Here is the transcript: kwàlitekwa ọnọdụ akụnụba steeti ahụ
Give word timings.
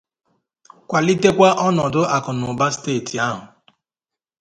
kwàlitekwa 0.89 1.49
ọnọdụ 1.67 2.01
akụnụba 2.15 2.65
steeti 2.75 3.15
ahụ 3.27 3.41